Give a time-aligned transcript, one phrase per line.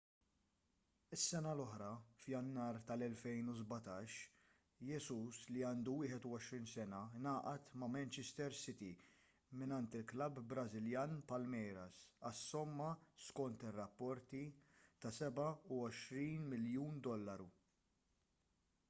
[1.15, 1.89] is-sena l-oħra
[2.19, 4.13] f'jannar tal-2017
[4.87, 8.89] jesus li għandu 21 sena ngħaqad ma' manchester city
[9.63, 12.01] mingħand il-klabb brażiljan palmeiras
[12.31, 12.89] għas-somma
[13.27, 14.43] skont ir-rapporti
[15.05, 17.07] ta' £27 miljun